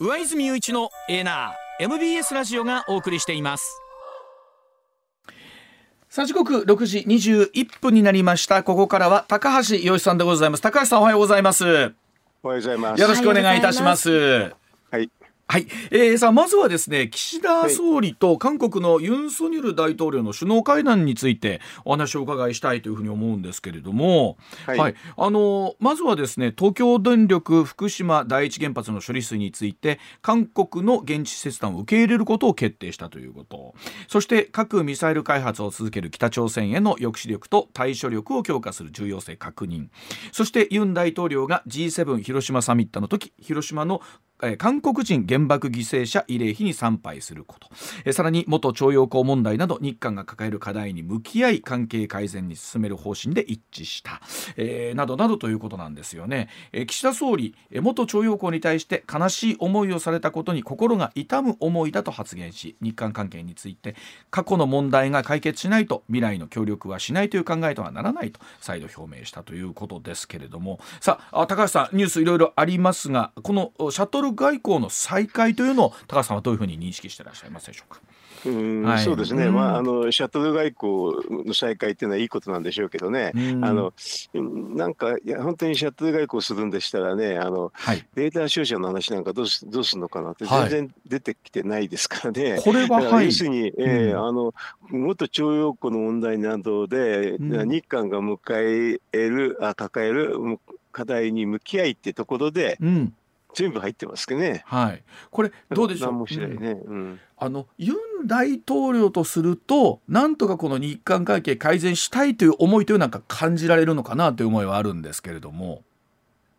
[0.00, 3.82] 上泉雄一のエナー MBS ラジオがお送りしています。
[6.08, 8.62] さあ時刻6時21分になりました。
[8.62, 10.60] ここからは高橋洋一さんでございます。
[10.60, 11.64] 高橋さんおはようございます。
[11.64, 11.92] おはよ
[12.42, 13.00] うございます。
[13.00, 14.52] よろしくお願いいたします。
[14.92, 15.10] はい
[15.50, 33.74] はい、えー、さあまずはですね岸田総理と韓国のユン・ソニョル大統領の首脳会談についてお話をお伺いしたいというふうに思うんですけれども、はい、はい、あのまずはですね東京電力福島第一原発の処理水について韓国の現地切断を受け入れることを決定したということ。
[34.06, 39.88] そして核・ミサイル開発を続ける北朝鮮への抑止力と対処力を強化する重要性確認。
[40.30, 44.02] そしてユン大統領が G7 広島サミットの時広島の
[44.42, 47.68] え韓国人原爆犠牲者慰霊碑に参拝すること、
[48.04, 54.20] えさらに元徴用工問題など日韓が抱える課題に向き合い関係改善に進める方針で一致した、
[54.56, 63.96] えー、などなどということなんですよね、え岸田総理元徴用工に対して悲しい思いをされたことに心が痛む思いだと発言し日韓関係について
[64.30, 70.78] 過去の問題が解決しないと未来の協力はしないという考えとはならないと再度表明したということですけれども。
[71.00, 78.00] さあ高橋さんニュースいろいろありますがこのシャトルル外交の再開というのを高橋さんはどういうふうに認識していらっしゃいますでしょうか？
[78.46, 83.92] うんはい、そうですね、うん、まあ、あのシャトル外交の再開っていうのはいいことなんでしょうけどね、うん、あの
[84.32, 94.54] なんかいや本当にシャトル外交するんでしたらねあの、はい、データ照射の話なんかどうすどうするのかなって全然出てきてないですからね、はい、これは、はい、要するに、えー、うん、あの
[94.90, 98.38] 元徴用工の問題などで、日韓が迎
[99.12, 100.36] えるあ抱える
[100.92, 103.14] 課題に向き合いってところで、うん
[103.58, 104.62] 全部入ってますけどね。
[104.66, 105.02] はい。
[105.30, 106.12] これどうでしょう？
[106.12, 106.80] もしないね。
[106.84, 107.20] うん。
[107.36, 115.82] あのユン大統領とするとなんとかこの日韓関係改善したいという思いというなんか感じられるのかなという思いはあるんですけれども。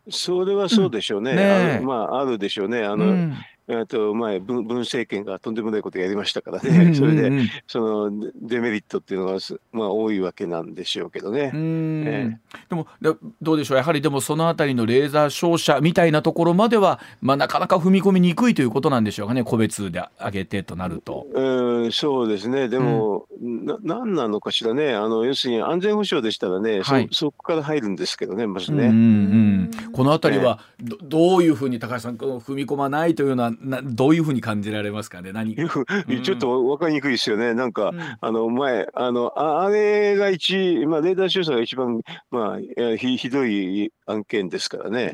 [0.09, 1.31] それはそうでしょうね。
[1.31, 2.83] うん、ねあまああるでしょうね。
[2.83, 3.33] あの、うん、
[3.69, 7.31] えと前文文政権がとんでもないことやりましたからね、それで
[7.67, 9.37] そのデメリットっていうのが、
[9.71, 11.51] まあ、多いわけなんでしょうけどね。
[11.53, 12.87] えー、でも
[13.41, 13.77] どうでしょう。
[13.77, 19.43] やはりでもそのあたりのレーザー照射みたいなところまでは、まあ、なかなか踏み込みにくいということなんでしょうかね。
[19.43, 21.27] 個別で上げてとなると。
[21.33, 22.69] うんそうですね。
[22.69, 24.95] でも、うん、な何なのかしらね。
[24.95, 28.87] あの要するに安全保障でしたらね、はい、そそこから入るんですけどねまずね。
[28.87, 35.31] うんうんこのあたりはど、どういうふうに高橋さん踏み込まないというようななどういうふうに感じられますかね？
[35.33, 37.53] 何ちょっと分かりにくいですよね。
[37.53, 39.33] なんか、うん、あの前あの
[39.63, 45.13] あれが一、まあ、レーダー調査が一番、まあ、ひひどい案件ですからね、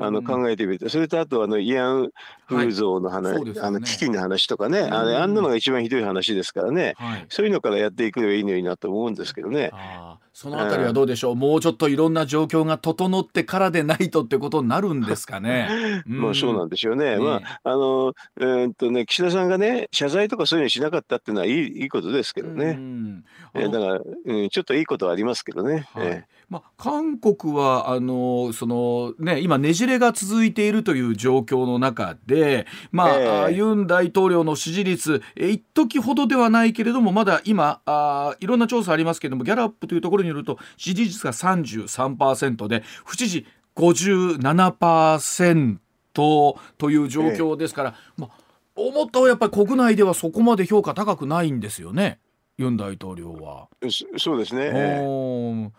[0.00, 2.10] あの考えてみるとそれとあとあの慰安
[2.48, 3.44] 風像の話、はい。
[3.44, 9.70] ね、あの基金の話とかね、あれあんなのが一番ひどい話ですからね、はい、そういうのからやっていくのがいいのになと思うんですけどね。
[10.34, 15.68] そのあたりはどうでしょう、もうちょっといろんな状況が整ってからでないとってことになるんですかね？
[16.06, 17.16] まあそうなんでしょうね。
[17.16, 22.76] ねまああのえー、っとね岸田さんがね謝罪とかそういうのしなかったっていうのはいいいいことですけどね。
[23.54, 25.86] えー、だから、うん、ちょっといいことはありますけどね。
[25.94, 43.46] はい、えーまあ、韓国はあのその、ね、今ねじれが続いているという状況の中で、まあ、えー、ユン大統領の支持率一時ほどではないけれどもまだ今あいろんな調査ありますけれどもギャラップというところによると支持率が33%で不支持
[43.76, 45.78] 57%
[46.14, 46.58] と
[46.90, 48.30] いう状況ですから、えー、まあ、
[48.76, 52.18] 思ったやっぱり国内ではそこまで評価高くないんですよね
[52.56, 53.68] ユン大統領は。
[54.16, 55.70] そうですね、えー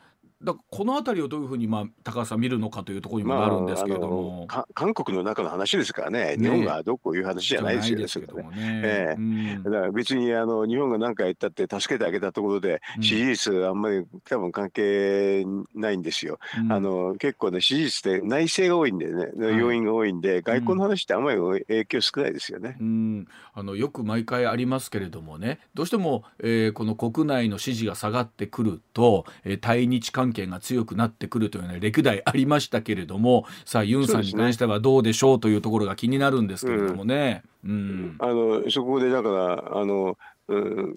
[0.44, 8.44] だこの辺りをどういうふうに、まあ、高橋さん見るのかというところにもなるんですけれども、まあ、韓国の中の話ですからね、日本がどうこういう話じゃないですよね。
[8.44, 8.82] ね。
[8.84, 9.16] ええ。
[9.18, 16.40] うん、だから別にあの日本が何か言ったって助けてあげたところで、支持率あんまり多分関係ないんですよ。
[16.60, 22.78] うん、あの結構ね支持率って内政が多いんでね、要因が多いんで、外交の話ってあんまり影響少ないですよね。
[22.80, 37.44] うん、あのよく毎回ありますけれどもね、どうしても、えー、この国内の支持が下がってくると、えー、対日関係係が強くなってくるというね歴代ありましたけれどもさあユンさんに関してはどうでしょうというところが気になるんですけれどもね。
[37.66, 40.18] うん、あのそこでだからあの、
[40.50, 40.96] うん、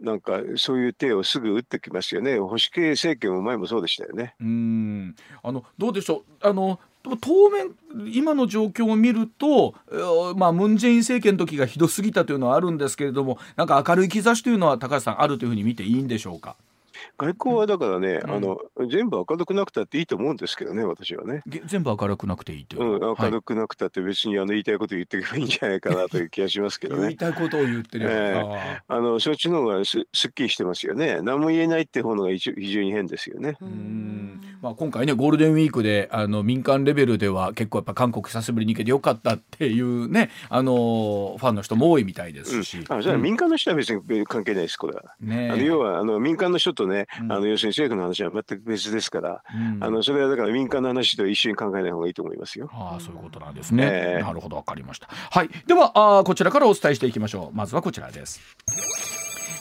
[0.00, 4.34] なんかそういう手をすぐ打ってきますよね保守系政権も前もそうでしたよね。
[4.40, 7.70] うんあのどうでしょうあの当面
[8.12, 9.74] 今の状況を見ると、
[10.36, 16.56] まあ、ムン・ジェイン政権の時がひどすぎたというのはあるんですけれどもなんか明るい兆しというのは高橋さんあるというふうに見ていいんでしょうか？
[17.18, 18.58] 外交はだからね、うん、あの
[18.88, 21.42] 全部明るくなくたっていいと思うんですけどね私はね。
[21.66, 27.02] 全部明るくなくていいという、うん、明るくなくたって別にあの言いたいこと言っていけばいいんじゃないかなという気がしますけどね。
[27.10, 31.20] 言いたいことを言ってる、えー、あのそっちの方がすすっきりしてますよね。
[31.22, 33.56] 何も言えないって方のが非常に変ですよね。
[33.60, 34.40] うん。
[34.62, 52.68] まあ今回ねゴールデンウィークであの民間レベルでは結構やっぱ韓国久しぶりに行けてよかったっていうねあのファンの人も多いみたいですし、うん、あじゃあ民間の人は別に関係ないですこれは、ね、あの要はあの民間の人とね、あの要するに政府の話は全く別ですから、うん、あのそれはだから民間の話と一緒に考えない方がいいと思いますよ。
[52.72, 53.88] ああそういうことなんですね。
[53.90, 55.08] えー、なるほどわかりました。
[55.08, 57.56] はいではあこちらからお伝えしていきましょう。
[57.56, 58.40] まずはこちらです。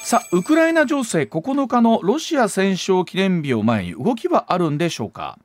[0.02, 5.38] さあウクライナ情勢9日のロシア戦勝記念日を前に動きはあるんでしょうか？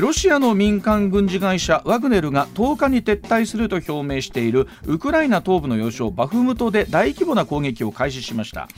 [0.00, 8.68] ロシアの民間軍事会社ワグネルが10日に撤退すると表明しているウクライナ東部の要衝バフムトで大規模な攻撃を開始しました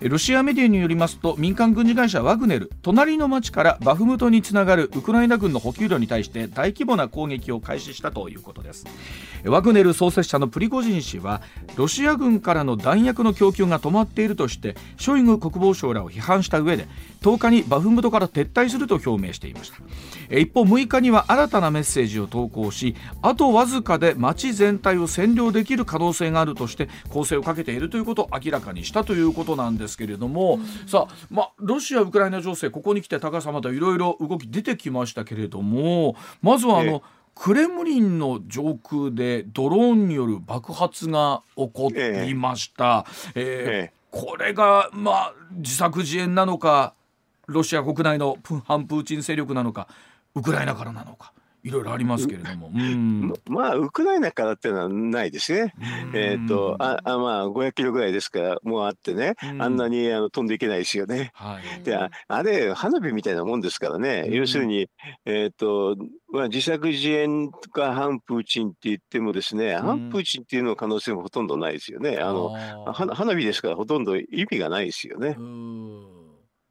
[0.00, 8.86] ロシアメディアによりますと民間軍事会社ワグネル隣の町からバフムトにつながるウクライナ軍の補給路に対して大規模な攻撃を開始したということです。
[9.44, 11.42] ワグネル創設者のプリゴジン氏は
[11.74, 16.86] ロシア軍からの弾薬の供給が止まっているとしてショイグ国防相らを批判した上で
[17.22, 19.78] 10日にバフムトから撤退すると表明していました。
[20.30, 37.02] 一方6日には新たなメッセージを投稿しあとわずかで街全体を占領できる可能性があるとして攻勢をかけているということを明らかにしたということなんですけれども、うん、さあ、まロシア・ウクライナ情勢ここに来て高さまたいろいろ動き出てきましたけれどもまずはあの、
[37.34, 43.06] クレムリンの上空でドローンによる爆発が起こりました。
[43.36, 44.16] えええ。
[44.16, 46.94] ー、これが、まあ、自作自演なのか
[47.46, 48.36] ロシア国内の
[48.66, 49.88] 反プーチン勢力なのか
[50.34, 51.32] ウクライナからなのか。
[51.64, 55.74] いろいろありますけれども、うん、まあウクライナからっていうのはないですね。
[56.14, 61.30] えっ、ー、とああまあ500キロぐらいですからもうあってね、あんなにあの飛んでいけないですよね。
[61.34, 64.28] はい、であれ花火みたいなもんですからね。
[64.30, 64.88] 要するに
[65.24, 65.96] えっ、ー、と
[66.32, 72.18] まあ自作自演とか反プーチンって言ってもですね、反プーチンっていうの可能性もほとんどないですよね。
[72.18, 72.54] あの
[72.92, 75.36] 花火ですからほとんど意味がないですよね。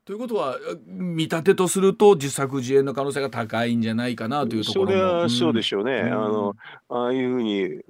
[0.08, 4.92] ということは見立てとすると自作自演の可能性が高いんじゃないかなというところも。
[4.92, 6.56] それはそうでしょうね、うん、あの
[6.88, 7.82] ああいうふうに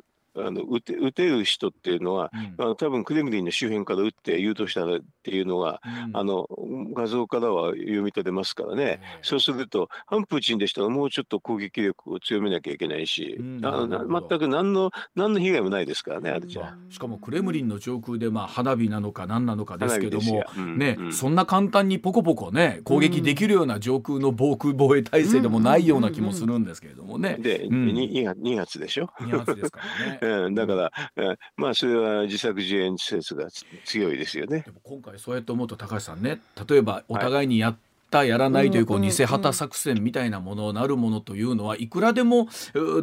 [0.46, 6.48] あの撃て撃てる人っていうのは、うん、あの多分クレムリンの周辺から撃って誘導したっていうのが、うん、あの
[6.94, 20.44] 画像からは読み取れますからね、そうすると反プーチンでしたらもうちょっと攻撃力を強めなきゃいけないし、うん、あの全く何の何の被害もないですからねあれじゃ、しかもクレムリンの上空で、まあ、花火なのか何なのかですけども、
[20.78, 27.38] ねそんな簡単にポコポコね攻撃できるような上空の防空防衛体制でもないような気もするんですけれどもね。
[27.40, 29.10] で、うん、2, 2発でしょ。
[29.20, 29.80] 2発ですか
[30.22, 30.27] らね。
[30.30, 33.48] うん、だから、うん、まあそれは自作自演説が
[33.86, 34.66] 強いですよね。
[34.84, 37.78] 今回そうやって思うと高橋さんね例えばお互いにやっ
[38.10, 42.48] たやらないというこう偽旗作戦みたいなものなるものというのはいくらでも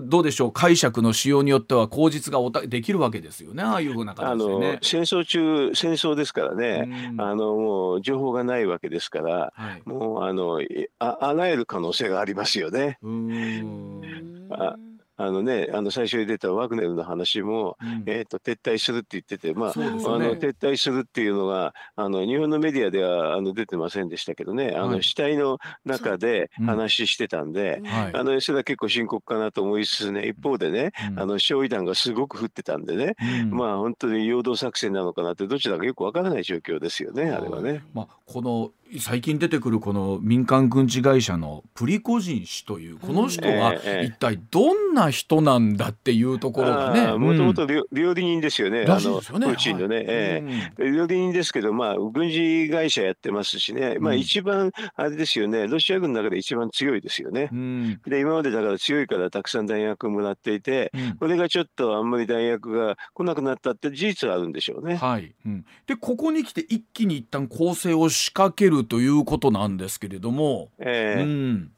[0.01, 3.63] どうでしょう解釈の仕様によっては口実がおたできるわけですよね。
[3.63, 4.79] ああいうふうな形でね。
[4.83, 10.61] 戦争中戦争ですからね、あのもう情報がないわけですから、はい、もうあの
[10.99, 12.99] ああらゆる可能性がありますよね。
[14.51, 14.77] あ
[15.17, 33.15] あのね、あの最初に出たワグネルの話も、うん、えーと、撤退するって言ってて、まあ、ね、あの撤退するっていうのがあの日本のメディアではあの出てませんでしたけどね、はい、あの死体の中で話してたんで、うんはい、あのそれは結構深刻かなと思いつつね一方でね、うん、あの焼夷弾がすごく降ってたんでね、
[33.51, 37.85] まあ本当に陽動作戦なのかなってどちらかよくわからない状況ですよねあれはね。
[37.93, 47.13] まあ、この最近出てくるこの民間軍事会社のプリコジン氏というこの人は一体どんな人なんだっていうところがね。
[47.19, 55.67] もともと料理人ですよね、あのプーチンのね、はいえー、料理人ですけどまあ軍事会社やってますしね、まあ一番あれですよね。
[55.67, 64.97] ロシア軍の中で一番強いですよね、うん、で今までだから強いからたくさん弾薬もらっていて、うん、これがちょっとあんまり弾薬が来なくなったって事実はあるんでしょうね。
[64.97, 70.71] はい、うん、でここに来て一気に一旦攻勢を仕掛けるということなんですけれども。
[70.79, 71.71] えー、うん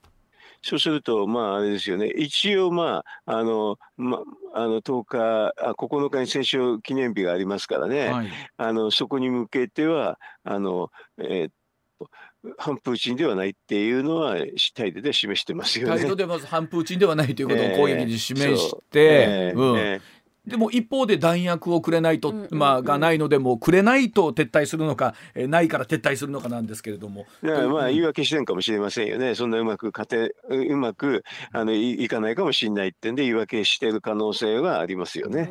[0.67, 4.21] そうすると、まあ、あれですよね、一応、まあ、あの、ま
[4.53, 11.53] あの10日あ、9日に戦勝記念日がありますからね、はい、あのそこに向けては、あのえー、っ
[12.01, 12.11] と
[12.59, 14.37] 反プーチンではないっていうのは
[14.75, 15.99] 態度で示してますよね。
[16.01, 19.79] 態度でまず反プーチンではないということを攻撃で示して、えーうん。
[19.79, 20.16] えー
[20.47, 27.27] でも一方で弾薬をくれないと、まあ、がないのでもくれないと撤退するのか、えないから撤退するのかなんですけれども。
[27.43, 29.35] いやまあ言い訳してるかもしれませんよね。
[29.35, 35.51] そんなうまく家庭うまくあのいいかないかもしれないってんで言い訳してる可能性はありますよね。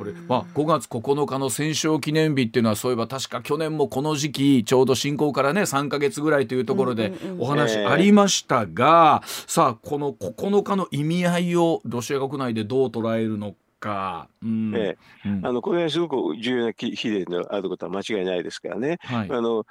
[0.00, 13.90] これ、まあ、5月9日の戦勝記念日っていうのはそういえば確か去年もこの時期ちょうど侵攻からね3か月ぐらいというところでお話ありましたが、さあこの9日の意味合いをロシア国内でどう捉えるのか。
[13.90, 14.72] か、うん。
[14.76, 19.64] ええ、うん、あのこれはすごく重要な日であることは間違いないですからね、はい、あの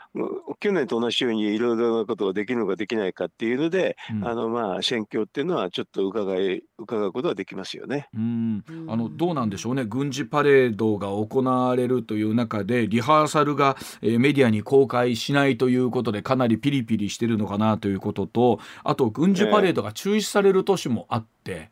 [0.60, 8.10] 去年と同じようにいろいろなことができるのかできないかっていうので、うん、あのまあ選挙っていうのはちょっと伺い伺うことはできますよね。
[8.14, 8.64] うん。
[8.88, 9.86] あのどうなんでしょうね。
[9.86, 21.70] 軍事パレードが行われるという中でリハーサルが、えー、メディアに公開しないということでかなりピリピリしてるのかなということとあと軍事パレードが中止される年もあって。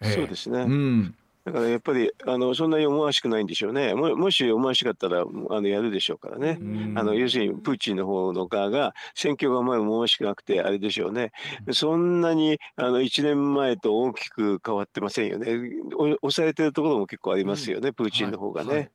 [0.00, 3.94] えー、そうですね、うん、だからやっぱりあのそんなに思わしくないんでしょうね。
[3.94, 6.58] ももし思わしかったらあのやるでしょうからね。
[6.96, 11.32] あの要するにプーチンの方の側が選挙が前思わしくなくてあれでしょうね。
[11.72, 15.46] そんなにあの1年前と大きく変わってませんよね。
[16.22, 18.90] 押されてるところも結構ありますよね、うん、プーチンの方がね。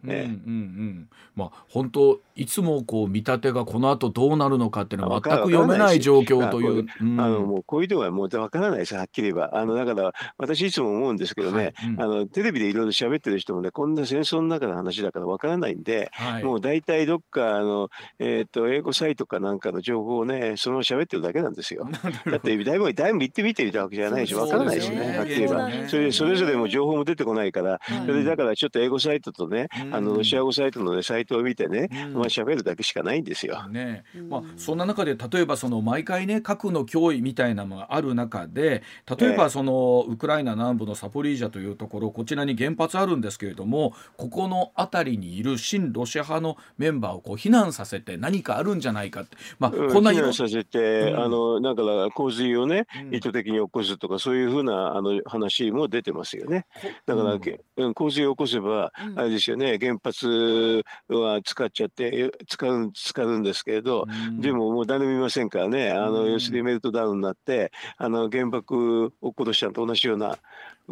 [1.36, 6.86] まあ本当いつもこう見立てがこの後どうなるのかっていうのは全く読めない状況という。
[7.00, 9.50] あのもうこういうところはもうわからないですはっきり言えば。
[9.54, 11.74] あのだから私いつも思うんですけどね。
[11.76, 17.88] はいうん、あのテレビでいろいろ喋ってる人もね、こんな戦争の中の話だからわからないんで、はい、もう大体どっかあの、
[18.20, 21.88] えー、っと英語サイトかなんかの情報をね、そのまま喋ってるだけなんですよ。
[22.30, 25.24] だってだいぶだいぶ行ってみてみたわけじゃないし、わからないしね、は。
[25.24, 25.70] っきり言えば。
[25.88, 33.66] それそれぞれも情報も出てこないから、それだからちょっと英語サイトとね、あのロシア語サイトの、ね、サイトを見てね、まあ喋るだけしかないんですよ。
[33.70, 34.04] ね。
[34.30, 38.84] まあ、そんな中で例えばその毎回ね核の脅威みたいなのがある中で
[39.18, 56.66] 例えばそのウクライナ南部のサポリージャというところこちらに原発あるんですけれどもここの辺りにいる親ロシア派のメンバーをこう避難させて何かあるんじゃないかって、まあ、こんな避難させて、うん、あのだから洪水をね、意図的に起こすとかそういうふうなあの話も出てますよね。
[57.06, 57.38] だから、
[57.78, 64.08] うん、洪水を起こせば、あれですよね原発は使っちゃって使う使うんですけれど、
[64.40, 70.40] でももう誰も見ませんからねあの、要するにメルトダウンになってあの原爆を殺したのと同じような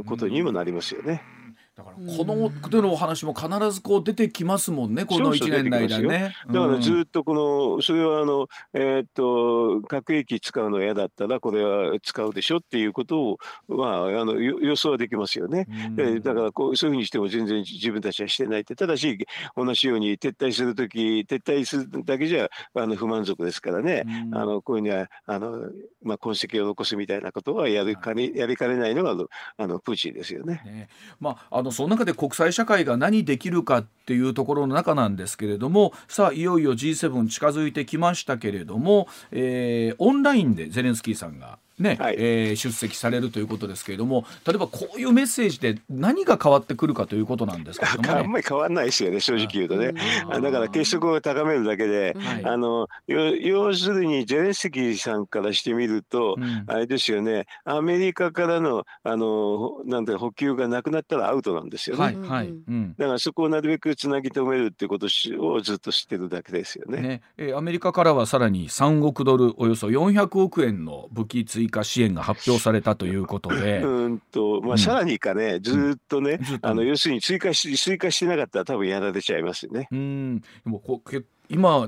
[0.01, 1.42] ことにもなりますよね。
[1.75, 6.35] だからこの手のお話も必ずこう出てきますもんね、この1年内だね。
[6.47, 7.33] だからずっとこ
[7.77, 13.37] の、それはあの、えー、っと、核兵器使うの嫌だったら、これは使うでしょっていうことを、
[13.67, 15.65] まあ、あの予想はできますよね。
[15.97, 19.17] うん、だからこう、そういうふうにしても全然自分たちはしてないって、ただし、
[19.55, 25.69] 同じように撤退するとき、撤退するだけじゃあの不満足ですからね、うん、あのこういうにはあの、
[26.03, 29.15] まあ、痕跡を残すみたいなことはやるかね、やりかねないのが
[29.57, 30.61] あのプーチンですよね。
[30.65, 30.89] ね。
[31.19, 49.93] まあ、のその中で国際社会が何できるかっていうところの中なんですけれどもさあいよいよ G7 近づいてきましたけれども、えー、オンラインでゼレンスキーさんがね、はい、えー、出席されるということですけれども例えばこういうメッセージで何が変わってくるかということなんですけども、ね、あんまり変わらないですよね正直言うとね。
[49.93, 57.45] だから結束を高めるだけで、はい、あの要するにゼレンスキーさんからしてみると、うん、あれですよね。
[57.65, 62.49] アメリカからのあのなんて補給がなくなったらアウトなんですよね、はいはい。
[62.49, 67.01] うん、だからそこをなるべくつなぎ止めるっていうことをずっと知ってるだけですよね。
[67.01, 73.79] ね、えー、アメリカからはさらに3億ドルおよそ400億円の武器追加支援が発表されたということで。
[73.83, 79.87] うんと、まあ、さらにかね、ずっとね、うん、あの、要するに追加し、追加してなかったら多分やられちゃいますよね。
[79.91, 80.39] うん。
[80.39, 81.87] でもこけ今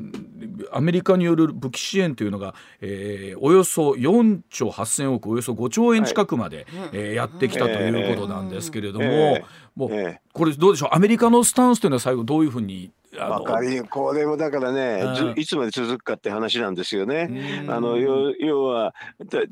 [0.71, 10.89] アメリカによる武器支援というのが、えー、およそ4兆8000億およそ5兆円近くまで、はい、えー、やってきたということなんですけれども、えー、もう、これどうでしょう？
[10.91, 15.03] アメリカのスタンスというのは最後どういうふうにわかりこれもだからね、
[15.35, 17.65] いつまで続くかって話なんですよね。
[17.67, 18.93] あの要は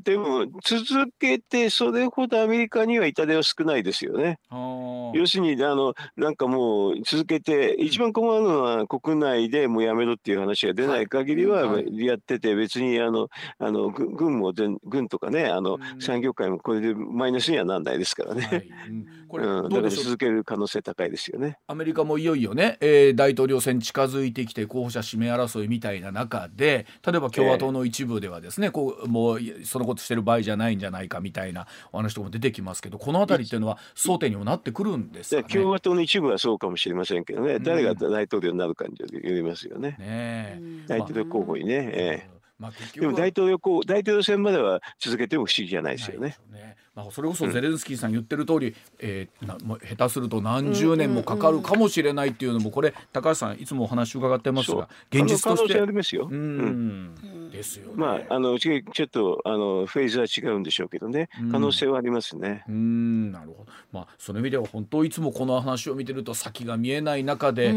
[0.03, 4.39] でも続けてそれほどアメリカには痛手は少ないですよね。
[5.13, 13.29] 要するにあのなんかもう続けて一番困るのは国内でもうやめろっていう話が出ない限りはやってて別にあの
[13.59, 18.41] あの軍も全軍とかねあの産業界もこれでマイナスにはならないですからね。
[18.41, 18.69] はい。
[18.89, 21.57] うん、これ、うん、だから続ける可能性高いですよね。
[21.67, 39.95] アメリカもいよいよね、えー、大統領領選近づいてきて候補者指名争いみたいな中で例えば共和党の一部ではですね、えー、こうもうそのことしてる場合じゃないんじゃないかみたいなお話とかも出てきますけどこの辺りっていうのは争点にもなってくるんですか、ね、共和党の一部はそうかもしれませんけどね、誰が大統領になるかによりますよね。
[39.99, 41.91] ね大統領候補にね。
[41.93, 46.37] えーまあ、でも大統領大統領選までは続けても不思議じゃないですよね。
[46.49, 55.81] ねまあ、それこそゼレンスキーさん言ってる通り、うん、えー、な下手すると何十年もかかるかもしれないっていうのもこれ高橋さんいつもお話伺ってますが現実として。
[55.81, 56.29] ありますよ。
[56.31, 61.27] うん、ですよ、ね、まああのちょっとあのフェーズは違うんでしょうけどね。
[61.51, 62.63] 可能性はありますね。
[62.69, 63.31] うん。
[63.31, 63.71] なるほど。
[63.91, 67.71] まあ、その意味では本当いつもこの話を見てると先が見えない中で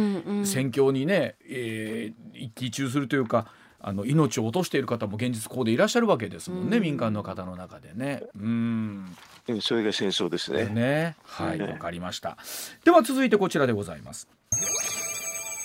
[0.44, 3.48] 戦況にね、うんうん、えー、一喜一憂するというか
[3.80, 8.22] あの命を落としている方も現実こうでいらっしゃるわけですもんね、うん、民間の方の中でね。
[8.36, 9.16] うん
[9.60, 10.66] それが戦争ですね。
[10.66, 12.36] ねはいわ、かりました。
[12.84, 14.28] では続いてこちらでございます。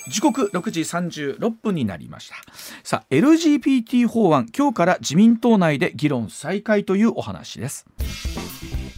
[0.08, 2.36] 時刻6時36分になりました
[2.84, 7.86] さあ LGBT 法案今日から自民党内で議論再開というお話です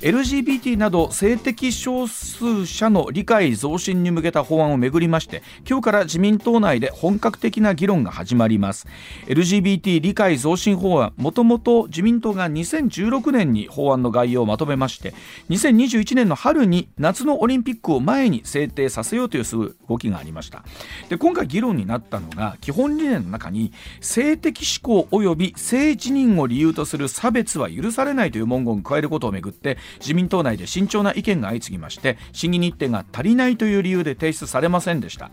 [0.03, 8.85] LGBT など性的少数者の理解増進に向けた法案をめぐりまして今日から自民党内で本格的な議論が始まります。
[9.27, 15.13] LGBT 理解増進法案もともと自民党が2016年に法案の概要をまとめまして
[15.49, 19.45] 2021年の春に夏のオリンピックを前に制定させようという
[19.87, 20.65] 動きがありました。
[21.07, 35.31] で今回議論になったのが基本理念の中に性的指向及び性自認を理由とする差別は許されないという文言を加えることをめぐって自民党内で慎重な意見が相次ぎまして審議日程が足りないという理由で提出されませんでした。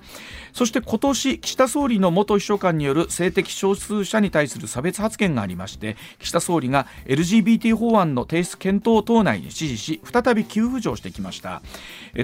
[0.52, 11.62] そして今年岸田総理の元秘書官による性的少数者に対する差別発言がありまして岸田総理が LGBT 法案の提出検討等内に指示し再び急浮上してきました。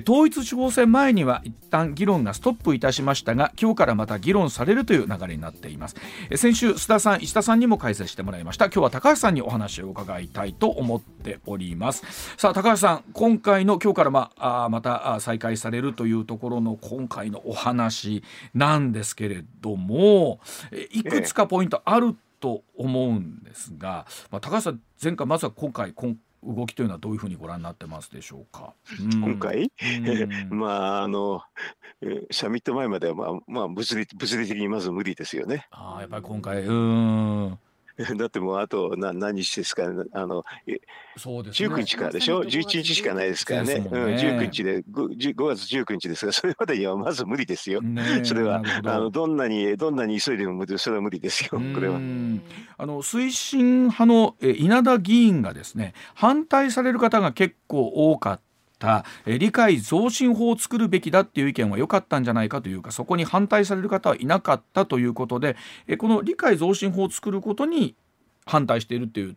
[0.08, 5.96] 統一地方選前には一旦議論がストップいたしましたが今日からまた議論されるという流れになっています。
[6.34, 8.66] 先週須田さん石田さんにも解説してもらいました。
[8.66, 12.25] 今日は高橋さんにお話を伺いたいと思っております。
[12.36, 18.22] さあ高橋さん今回の今日からまあまた再開されるというところの今回のお話
[18.54, 20.40] なんですけれども
[20.92, 26.14] いくつかポイントあると思うんですが、まあ、高橋さん前回まずは今回今
[26.44, 28.74] 動きというのはどういうふうにご覧になってますでしょうか？
[29.20, 29.72] 今回、
[30.50, 31.42] まああの
[32.30, 35.66] サミット前まではまあまあ物理物理的にまず無理ですよね。
[35.72, 37.58] ああやっぱり今回うん
[38.18, 40.44] だってもうあとな何日ですかあの
[41.16, 43.78] そうです、ね、19日からでしょ？11日しかないですからね。
[43.78, 51.50] ね、うん、19日で 5, 5月19日ですがそれまでにはまず無理ですよ、ね、 それはあのどんなにどんなに急いでもそれは無理ですよ。
[51.52, 51.98] これはあ
[52.86, 58.45] の推進派の稲田議員がですね反対される方が結構多かった
[58.78, 59.04] た。
[59.26, 65.56] 理解増進法を作るべきだっていう意見は良かったんじゃないかというかそこに反対される方はいなかったということで
[65.98, 67.94] この理解増進法を作ることに
[68.44, 69.36] 反対しているという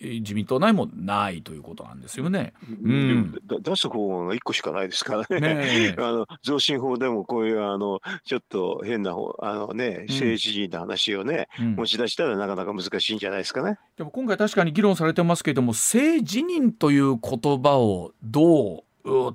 [0.00, 2.54] 自民党内もないということなんですよね。
[2.82, 5.54] うん、出す方が一個しかないですからね。
[5.54, 13.78] ね あの増進法でもこういうあのちょっと変なあのね政治人の話をね、うん、持ち出したらなかなか難しいんじゃないですかね。
[13.96, 18.84] でも今回確かに議論されてますけれども性自認という言葉をどう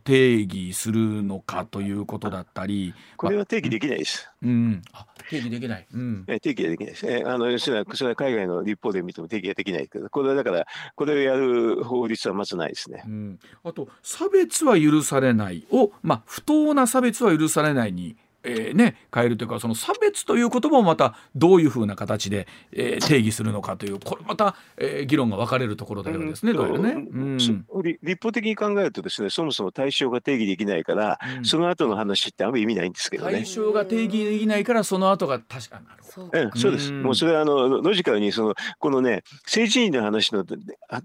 [0.03, 4.29] 定義するのかということだったりこれは定義できないです。
[4.43, 5.87] うん、あ定義できない。
[5.93, 7.07] うん、定義はできないです。
[7.07, 13.03] えあのそれはそれは海外の立法で見ても定義はできないけどこれはだからこれをやる法律はまずないですね。
[13.05, 33.33] うん、あと差別は許されないをまあ不当な差別は許されないにえー、ね、変えるというかその差別という言葉もまたどういうふうな形で、えー、定義するのかというこれまた、えー、議論が分かれるところだようですね、うん、どうやね、うん、立法的に考えるとですねそもそも対象が定義できないから、うん、その後の話ってあんまり意味ないんですけどね。
[33.33, 40.45] 対象が定義できないからその後が確かになるほど、うん、そうです、もうそれはあのロジカルにそのこのね政治員の話の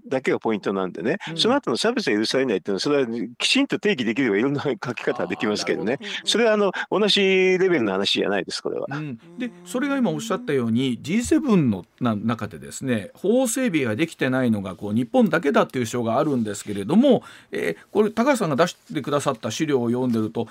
[0.07, 5.99] だけがポイントなんでね、その後の差別は許されないっていうのはそれはきちんと定義できればいろんな書き方はできますけどね。
[6.25, 8.87] それはあの同じレベルの話じゃないですこれは。
[8.89, 20.47] うん、でそれが今おっしゃったように G7 のな中でですね法整備ができてないのがこう日本だけだっていう主張があるんですけれども、えー、これ高橋さんが出してくださった資料を読んでると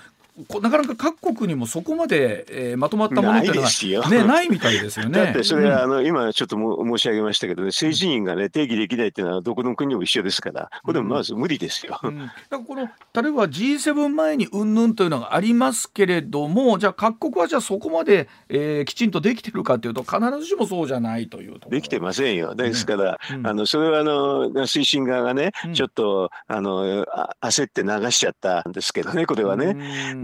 [0.60, 5.18] なかなか各国にもそこまで、えー、まとまったものってのはね、ないみたいですよね。
[5.24, 12.00] だってそれは、あの今ちょっとも申し上げましたけどね政治員がね定義できないっていうのはどこの国も一緒ですからこれもまず無理ですよ。
[12.02, 12.10] うん。
[12.10, 22.54] うん、だからこの例えば G7 前にうんぬんというのがありますけれどもじゃあ各国はじゃあそこまで、えー、きちんとできてるかというと必ずしもそうじゃないというできてませんよ。
[22.54, 27.04] ですから、うん、あのそれはあの推進側がね、ちょっとあの
[27.40, 29.74] 焦って流しちゃったんですけどねこれはね。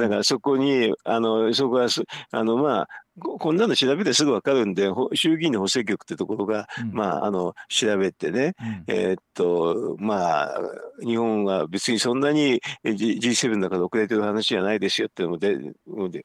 [0.08, 1.88] だからそこに、あの、そこは、
[2.32, 2.88] あの、まあ、
[3.18, 10.60] こんなの調べてすぐ分かるんで、衆議院の法制局ってところが、うん、まあ、あの、調べてね、うん、えー、っと、まあ、
[11.00, 15.58] 日本は別にそんなに G7 の中で遅れてる話じゃないですよっていうので、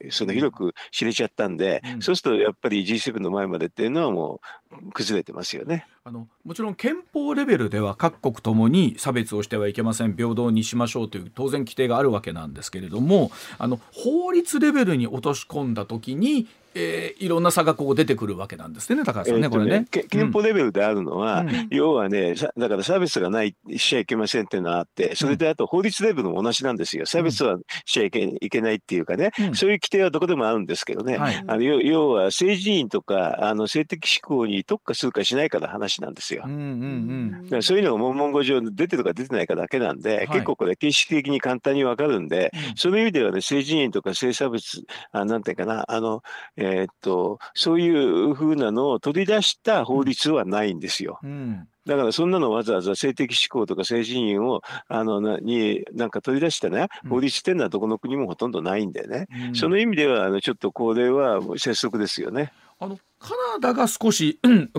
[0.10, 5.86] その広く知れちゃったんで、うん、そうするとやっぱり G7 の前までっていうのはもう崩れてますよね。
[6.04, 10.16] あのもちろん憲法レベルでは各国ともに差別をしてはいけません。
[10.16, 19.86] 平等にしましょうという当然規定があるわけなんですけれどもあの法律レベルに落とし込んだ時にえー、いろんな差がこう出てくるわけなんですね高橋さんね、これね。
[19.86, 27.06] 憲法レベルであるのは、うん、要はねだから差別がないしちゃいけませんっていうのがあってそれであと法律レベルも同じなんですよ。
[27.06, 36.44] 差別はしちゃいけいけないっていうかね、うん、そういう規定はどこでもあるんですけどね、はい、あの要は政治員とかあの性的指向に特化するかしないかの話なんですよ。
[36.46, 46.22] うんうんうん、そういうのが文言上出てるか出てないかだけなんで、はい、結構これ形式的に簡単にわかるんで、うん、そういう意味ではね政治員とか性差別あなんていうかなあの
[46.62, 51.20] えー、っとそういうふうなのを取り出した法律はないんですよ。
[51.24, 62.54] うんだからそんなのわざわざ性的指向とか性自認をあのなになんか取り出してね法律っていうのはどこの国もほとんどないんでね、うん、その意味ではあのちょっとこれは拙速ですよね。
[62.80, 64.72] あのカナダが少し、うん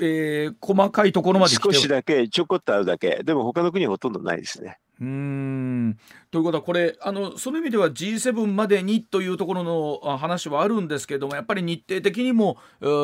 [0.00, 4.78] えー、細かいところまで少しだけちょこっとあるだけでも他の国はほとんどないですね。
[5.00, 5.96] うん
[6.30, 12.58] ということはこれあのその意味では G7 までにというところの話はあるんですけれどもやっぱり日程的にも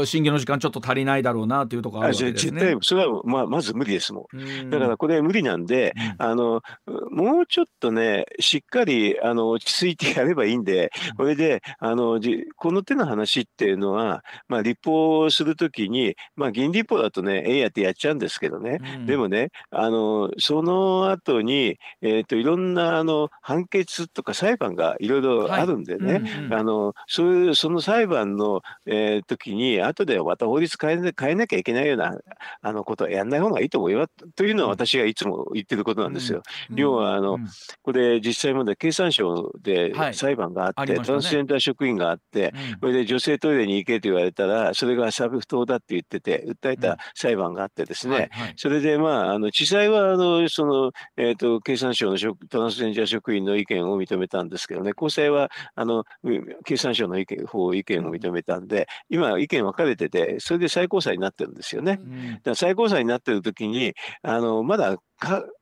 [0.05, 2.77] 審議の時間ちょっと足りないだろうなというところあるわけですね。
[2.83, 4.71] それはままず無理ですもん。
[4.71, 6.63] だからこれ無理なんで、うん、あの
[7.11, 12.21] もうちょっとねしっかりあの落ち着いてやればいいんで、これであの
[12.57, 32.19] この手の話っていうのは、まあ、立法するときに、まあ、議員立法だとねええやってやっちゃうんですけどね、うん、でもねあのその後にえーと、いろんなあの判決とか裁判がいろいろあるんでね、はいうんうん、あのそういうその裁判の、えー、時に後でまた法律変え変えなきゃいけないような
[32.63, 36.43] あのことはやんない方がいいと思いますというのは私がいつも言ってることなんですよ。
[36.71, 37.47] うん、要はあの、うん、
[37.83, 56.05] これ実際まで経産省で裁判があって、はいね、トランスジェンダー職員があって、うん、それで女性トイレに行けと言われたらそれがサブ不当だって言ってて訴えた裁判があってですね、はいはい、それでまああの地裁はあのその、えーと、経産省のトランスジェンダー職員の意見を認めたんですけどね、高裁はあの
[56.65, 61.97] 経産省の意見法意見を認めたんで、今、意見分かれてて、それで最高裁になってるんですよね。
[61.97, 64.97] だから最高裁になってる時にあのまだ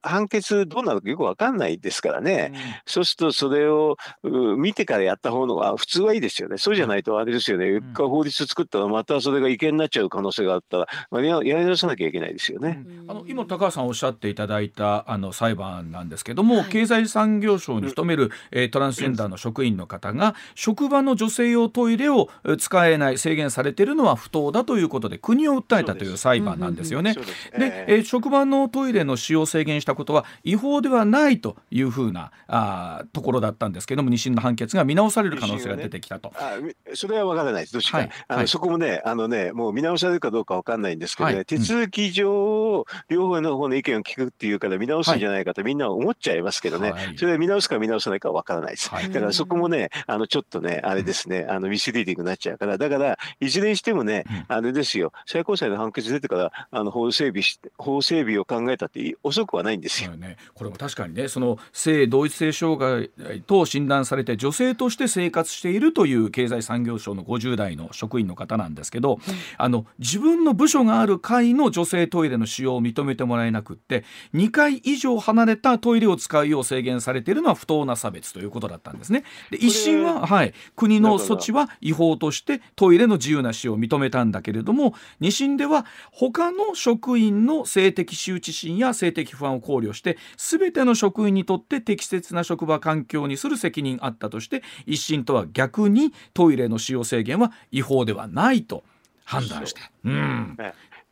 [0.03, 27.15] 判決どうなるかよく分かんないですからね、うん、そうするとそれを見てからやった方のが普通はいいですよね、そうじゃないとあれですよね、うん、法律作ったらまたそれが違憲になっちゃう可能性があったら、まあ、やり直さなきゃいけないですよね、うん、あの今、高橋さんおっしゃっていただいたあの裁判なんですけども、はい、経済産業省に勤める、えー、トランスジェンダーの職員の方が、職場の女性用トイレを使えない、制限されているのは不当だということで、国を訴えたという裁判なんですよね。
[27.57, 36.31] で、えー、職場のトイレの使用制限したことは違法ではないというふうなあところだったんですけども二審の判決が見直される可能性が出てきたと。
[36.31, 37.73] ね、あそれは分からないです。
[37.73, 52.79] どっちか、はい、あの、はい、そこもねあのねもう見直されるかどうか分かんないんですけどね、はい、手続き上、両方の方の意見を聞くっていうから見直すんじゃないかとみんな思っちゃいますけどね、それは見直すか見直さないか分からないです、だからそこもねあのちょっとねあれですねあのミスリーディングになっちゃうから。
[52.79, 55.13] だからいずれにしてもね、あれですよ。
[55.27, 60.17] 最高裁の判決出てからあの法整備し法整備を考えたって遅くはないんですよ。
[60.17, 63.11] ね、これも確かにねその性同一性障害
[63.43, 69.21] と診断されて女性として生活しているという経済産業省の50代の職員の方なんですけど、うん、
[69.59, 79.25] あの自分の部署がある階の女性トイレの使用を認めてもらえなくって2階以上離れたトイレを使うよう制限されているのは不当な差別ということだったんですね。
[79.51, 98.83] で一審は、はい、国の措置は違法としてトイレの自由な使用を認めたんだけれども2審では他の職員の性的羞恥心や性的不安を考慮して全ての職員にとって適切な職場環境にする責任あったとして一審とは逆にトイレの使用制限は違法ではないと
[99.25, 99.81] 判断して。
[100.05, 100.59] うん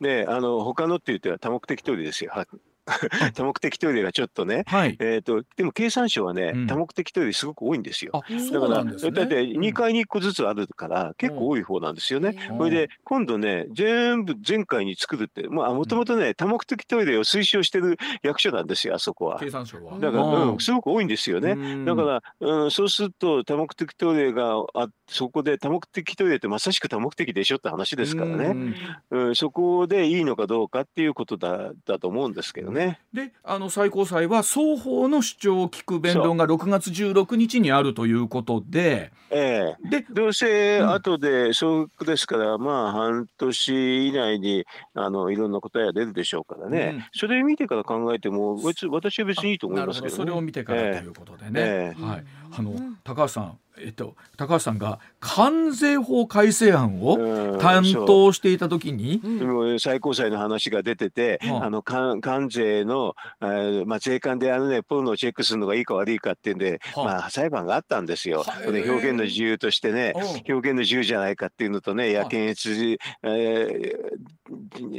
[0.01, 2.33] ね、あの他のって言っては多目的トイレですよ。
[3.35, 8.11] 多目的トイレがちょっとね、はい、えーと、でも経産省はね、うん、多目的トイレすごく多いんですよ。
[8.51, 12.35] だから、ね、だって2階に1個ずつあるから、結構多い方なんですよね。
[12.57, 19.39] それで今度ね全部全階に作るってもともとね多目的トイレを推奨してる役所なんですよあそこは。
[19.39, 19.99] 経産省は。
[19.99, 21.85] だから、うん、すごく多いんですよね。
[21.85, 28.75] だから、うん、そうすると多目的トイレがあそこで多目的トイレってまさしく多目的でしょって話ですからね。
[29.11, 32.85] うん、そこでいいのかどうかっていうことだだと思うんですけどね。
[32.85, 32.99] ね。
[33.13, 39.11] であの最高裁は双方の主張を聞く弁論が6月16日にあるということで。
[39.33, 51.51] ええ、でどうせ後でそうですから、うん、まあ半年以内にあのいろんな答えが出るでしょうからね、うん、それ見てから考えても別私は別にいいと思いますけど、ね、それを見てからということでね。
[51.55, 52.73] ええ、はい、あの
[53.05, 59.73] 高橋さんえっと、高橋さんが関税法改正案を担当していた時に、う。
[59.75, 68.43] ん、最高裁の話が出てて、うん、あの関関税の、えーまあ、税関であの、ね、ポルノをチェックするのがいいか悪いかっていうんで、まあ、裁判があったんですよ。
[68.65, 70.13] これ表現の自由としてね
[70.47, 74.31] 表現の自由じゃないかっていうのとねや検閲、えー、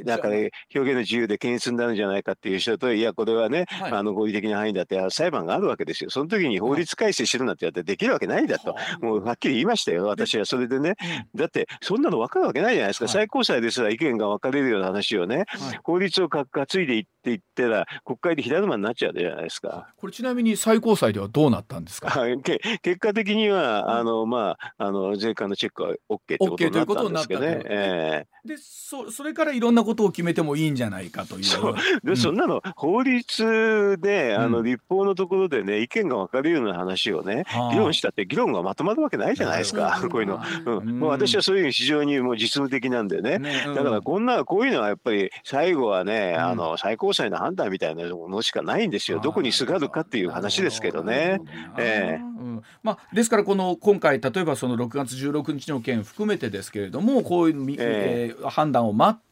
[0.04, 6.10] だから表現の自由で検閲になるんじゃないかっていう人といやこれはね、はい、あの合理的な範囲だって裁判があるわけですよ。
[6.10, 10.44] その時に法律改正するなんてやってできるわけないんだと、もうはっきり言いましたよ、私は。
[10.44, 10.94] それでね、
[11.34, 15.44] だってそんなの分かるわけないじゃないですか、最高裁ですら意見が分かれるような話をね、
[15.84, 16.46] 法律を担
[16.82, 19.88] いでいっていったら、国会で左馬になっちゃうじゃないですか。
[19.96, 22.12] これちなみに最高裁ではどうなったんですか？
[22.82, 27.62] 結果的には、あのまあ、あの税関のチェックは OK ってことになったんですけどね。
[27.64, 31.44] えー、でそそれからいろんなことを決めてもいいんじゃないかという。
[31.44, 31.74] そう。
[32.04, 40.40] で、そんなの法律であの立法のところでね意見が分かるような話をね、議論したって議論がまとまるわけないじゃないですか、 こういうの。
[40.66, 43.38] うん、もう私はそういう非常にもう実務的なんでね、
[43.74, 49.20] だからこんなこういうのはやっぱり最後はね、あの最高裁の判断みたいなものしかないんですよ。
[49.20, 51.40] どこにすがるかっていう話ですけどね。
[51.78, 59.31] えーうんまあ、ですからこの今回例えばその6月16日の件含めてですけれどもこういう、えー、判断を待って、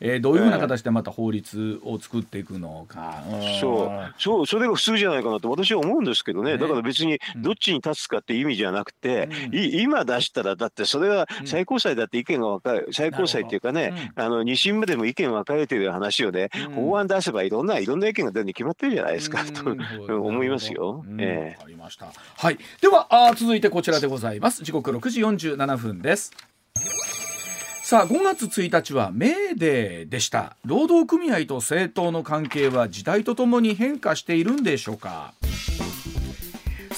[0.00, 4.14] えー、どういうふうな形でまた法律を作っていくのか、えー、そう。
[4.18, 21.04] そうそれが普通じゃないかなと私は思うんですけどね、ね、だから別にどっちに立つかって意味じゃなくて、うん、今出したらだってそれは最高裁だって意見が分かる最高裁っていうかね、うん、あの2審までも意見分かれてる話をね、うん、法案出せばいろんないろんな意見が出るに決まってるじゃないですか、と思いますよ。
[21.18, 22.06] えー、かりました。
[22.36, 22.58] はい。
[22.80, 24.64] ではあ続いてこちらでございます。
[24.64, 26.32] 時刻6時47分です。
[27.90, 30.58] さあ5月1日はメーデーでした。
[30.66, 35.32] 労働組合と政党の関係は時代とともに変化しているんでしょうか？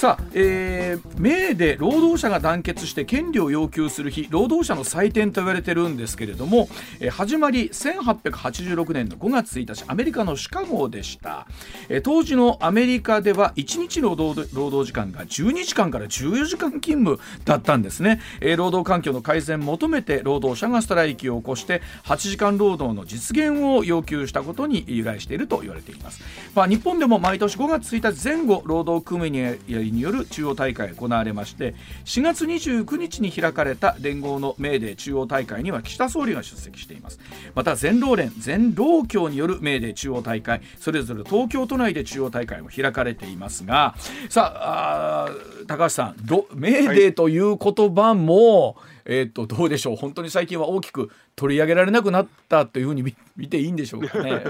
[0.01, 11.45] さあ、えー、メーで労働者が団結して権利を要求する日労働者の祭典と言われてるんですけれども、えー、始まり1886年の5月1日アメリカのシカゴでした、
[11.87, 26.23] えー、当時のアメリカでは1日の労働労働時間が12時間から14時間勤務だったんですね、えー、労働環境の改善求めて労働者がストライキを起こして8時間労働の実現を要求したことに由来していると言われています、
[26.55, 31.75] まあ、日本でも毎年5月1日前後労働組合による中央大会が行われまして
[32.05, 37.19] 4月29日に開かれた連合のメーデー中央大会には岸田総理が出席しています。
[37.55, 43.95] また全労連全労協によるメーデー中央大会それぞれ東京都内で中央大会も開かれていますが
[44.29, 45.29] さあ
[45.67, 46.15] 高橋さん
[46.53, 49.95] メーデーという言葉も、はいえー、っとどうでしょう。
[49.95, 51.09] 本当に最近は大きく
[51.41, 53.01] 取り上げられなくなったというふうに
[53.35, 54.43] 見ていいんでしょうかね。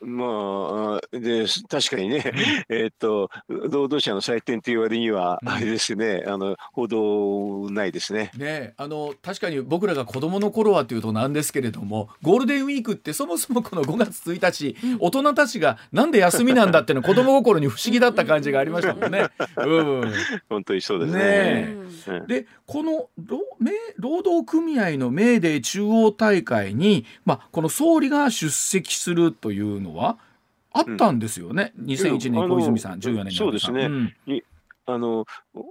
[0.00, 8.30] うん、まあで確かにね、えっと労働者の祭典という割にはあれですね、うん、あの報道ないですね。
[8.36, 19.26] ねあの確かに僕らが子供の頃はというとなんですけれどもゴールデンウィークってそもそもこの5月1日、うん、大人たちがなんで休みなんだっていうの子供心に不思議だった感じがありましたもんね。
[19.56, 20.12] うん、
[20.48, 22.20] 本当にそうですね。
[22.20, 23.08] ねでこの
[23.96, 30.18] 労働組合のメーデー中央大会に、まあ、この総理が出席するというのは
[30.72, 34.42] あったんですよね、うん、2001年小泉さん14年そうですね、うん、
[34.86, 35.26] あの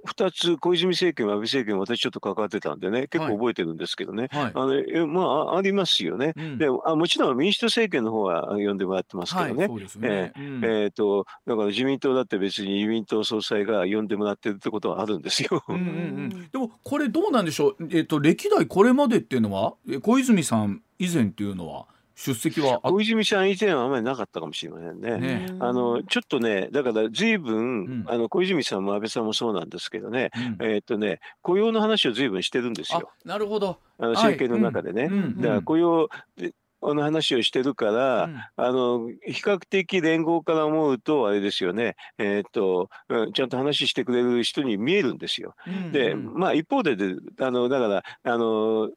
[0.08, 15.64] 2つ小泉政権安倍政権私ちょっと関わってたんでね結構覚えてるんですけどね、はい、あのまあありますよね、うん、であもちろん民主党政権の方は呼んでもらってますけどね、はい、えー、えー、とだから自民党だって別に自民党総裁が呼んでもらってるってことはあるんですよ。
[15.68, 19.74] うんうんうん、 でもこれどうなんでしょう、えーと、歴代これまでっていうのは？
[20.02, 21.86] 小泉さん以前っていうのは？
[22.22, 25.18] 出席は 小泉さん以前はあまりなかったかもしれませんね。
[25.18, 30.30] ねあのちょっとねだから随分、うん、あの小泉さんも安倍さんもそうなんですけどね、
[30.60, 33.10] うん、えー、っとね雇用の話を随分してるんですよ。
[33.26, 33.80] なるほど。
[33.98, 35.04] あの政権の中でね。
[35.04, 36.10] はいうん、だから雇用
[36.82, 42.90] の話をしてるから、うん、あの比較的連合から思うとあれですよね、えー、っと
[43.34, 45.56] ちゃんと話してくれる人に見えるんですよ。
[45.68, 45.74] うん。
[45.74, 48.90] うん、でまあ一方でであのだからあの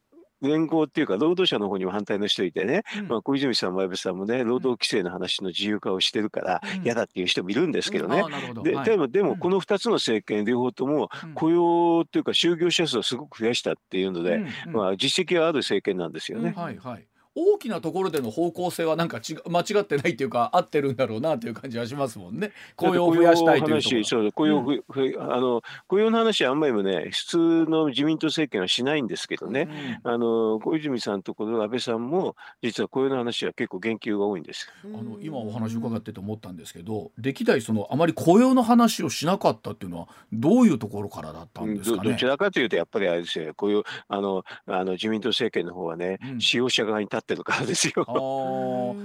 [0.48, 16.52] 連合っていうか労働者の方にも反対の人いてね、うん、まあ、小泉さんも安倍さんもね労働規制の話の自由化をしてるから嫌だっていう人もいるんですけどね、うん、ででもでもこの2つの政権両方とも雇用っていうか就業者数をすごく増やしたっていうので、まあ、実績はある政権なんですよね。
[16.56, 22.52] はいはい大きなところでの方向性はなんか違間違ってないっていうか合ってるんだろうなという感じはしますもんね。
[22.76, 24.04] 雇用を増やしたいというと。
[24.04, 24.82] そう雇用、うん、
[25.32, 27.38] あの雇用の話はあんまりもね普通
[27.70, 29.68] の自民党政権はしないんですけどね、
[30.04, 34.70] うん、あの小泉さんとこの安倍さんも実は雇用の話は結構言及が多いんです。
[34.84, 42.12] あの今お話伺ってて思ったんですけど歴代そのあまり雇用の話をしなかったっていうのはどういうところからだったんですかね？
[42.12, 48.04] どちらかというとやっぱりあれですよ雇用あのあの自民党政権の方はね、うん、使用者側に立ってるからですよ。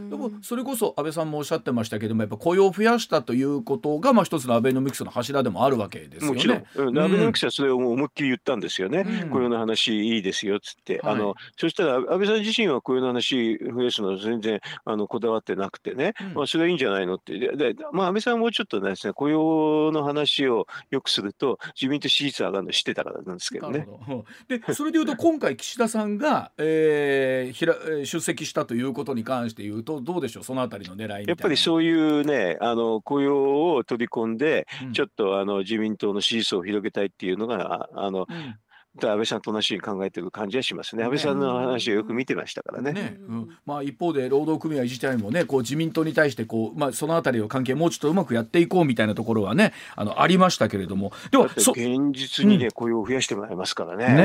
[0.10, 6.36] でもそれこそ安倍さんもおっしゃってましたけどもやっぱ雇用を増やしたということがまあ一つのアベノミクスの柱でもあるわけですよね。
[6.36, 9.06] もちろん、うん、アベノミクスはそれを思いっきり言ったんですよね。
[9.24, 17.38] うん、雇用の話いいですよっつって、はい、あのそしたら安倍さん自身は雇用の話増やすのは全然あのこだわってなくてね、うん、まあそれはいいんじゃないのって。
[17.38, 23.88] ででまあ安倍さんもうちょっとですね雇用の話をよくすると自民党支持率上がるの知ってたからなんですけどね。
[24.08, 24.26] ど。
[24.48, 27.76] でそれでいうと今回岸田さんが、えー、ひら
[28.10, 30.44] 出席したということに関して言うとどうでしょう？
[30.44, 38.56] そのあたりの狙いやっぱりそういうねあの雇用を取り込んで、うん、ちょっとあの自民党の支持層を広げたいっていうのがあの、うん
[38.98, 41.04] 安倍さんと同じに考えてる感じはしますね。
[41.04, 42.92] 安倍さんの話をよく見てましたからね。
[42.92, 51.76] ねうん、まあ一方で労働組合自体もね、こう自民党に対してこうまあそのあたりの関係もうちょっとうまくやっていこうみたいなところはね、あのありましたけれども、では現
[52.14, 54.06] 実にね、うん、雇用を増やしてもらいますからね。
[54.08, 54.16] ね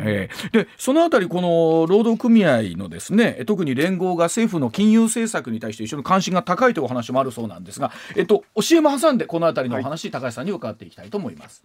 [0.00, 11.62] えー、でそのあたりこの労働組合のですね、特に連合が政府の金融政策に対して一緒に関心が高いというお話もあるそうなんですが、えっと CM 挟んでこのあたりのお話、はい、高橋さんに伺っていきたいと思います。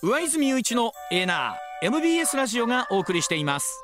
[0.00, 3.82] 上泉雄一のエナー MBS ラジオがお送りしています。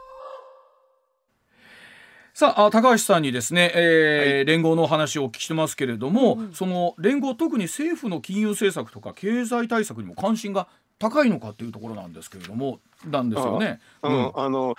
[2.35, 13.81] さあ高橋さんにですね、えー、はい、連合の話をお聞きしてますけれども、うん、その連合特に政府の金融政策とか経済対策にも関心が高いのかというところなんですけれどもなんですよね。
[14.03, 14.75] あ,、うん、あの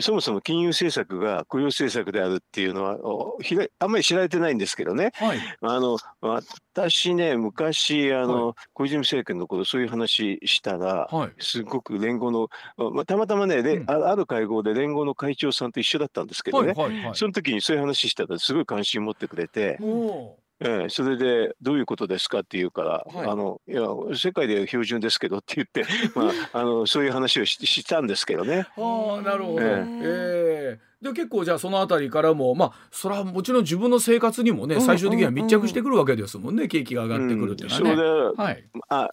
[0.00, 2.98] そもそも金融政策が雇用政策であるっていうのは
[3.40, 12.48] ひあんまり知られてないんですけどね、はい、あの私ね昔あの、はい、小泉政権の頃そういう話したら、はい、すごく連合の、
[12.92, 19.78] まあ、たまたまね、うん、ある会合で連合の会長さんと一緒だったんですけどね、はいはいはい、その時にそういう話したらすごい関心持ってくれて。
[20.62, 23.82] ええ、それでどういうことですかって言うから、はい、あのいや
[24.14, 28.66] 世界で標準ですけどって言って、 まあ、あのそういう話をししたんですけどね。
[28.76, 29.60] ああなるほど。
[29.62, 29.86] ええ。
[30.02, 30.78] え。
[31.02, 37.90] ー、で結構じゃあその辺りからもまあそれはもちろん自分の生活にもね、最終的には密着してくるわけですもんね、景気が上がってくるっていうのはね。
[37.90, 39.08] うん、それはい、あ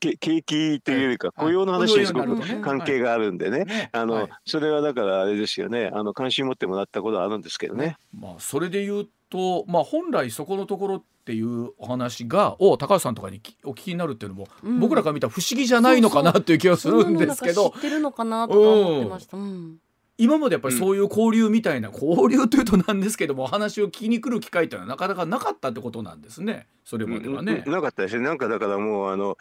[0.00, 3.90] 景気というよりか雇用の話にすごく関係があるんでね、ね。
[3.92, 5.90] あの、はい、それはだからあれですよね。
[5.94, 7.96] あの関心持ってもらったことはあるんですけどね。
[8.12, 17.70] まあそれで言うと、まあ、本来そこのところっていうお話がを高橋さんとかにお聞きになるっていうのも、うん、僕らから見たら不思議じゃないのかなっていう気がするんですけど。
[17.70, 19.36] 知ってるのかなとか思ってました。
[19.36, 19.76] うん
[20.20, 27.62] 今までやっぱりそういう交流みたいな、うん、交流というとなんですけども話を聞きに来る機会っていうのはなかなかなかったってことなんですねそれまではね。
[27.68, 29.36] なかったですねなんかだからもうあの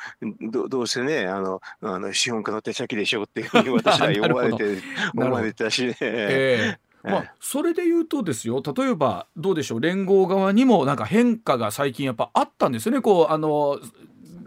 [0.51, 4.77] どどうせねあのあの資本家の手先でしょうっていうふうに私は 思われて
[5.15, 5.97] 思われたしね。
[6.01, 13.01] えーまあ、それで言うとですよ例えばどうでしょう連合側にもなんか変化が最近やっぱあったんですよね。
[13.01, 13.79] こうあの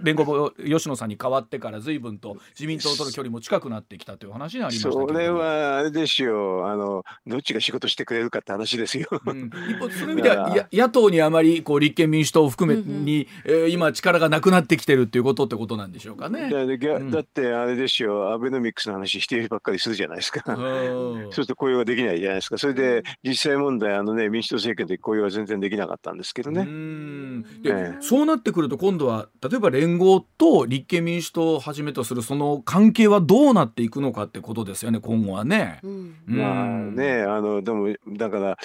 [0.02, 9.06] 連合吉野さんに代わってから随分と自民党との距離も近くなってきたという話になりましたそれはあれですよあのどっちが仕事してくれるかって話ですよ。
[9.26, 13.54] うん、一方そういう意味では野党にあまりこう立憲民主党を含めに、うん。
[13.54, 16.50] うん、えー、今力がなくなってきてるっていうことってことなんでしょうかね。
[16.50, 18.32] だだってあれですよ。
[18.32, 20.42] アベノミクスの話してばっかりするじゃないですか。
[20.46, 22.58] そうすると雇用ができないじゃないですか。
[22.58, 26.62] それで実際問題あのね民主党政権で雇用は全然できなかったんですけどね。
[26.62, 27.42] うん。
[27.62, 35.80] で、えー、そうなってくると今度は例えば連合と立憲民主党をはじめとするその関係はどうなっていくのかってことですよね今後はね。
[35.82, 38.56] うん、まあねあのでもだから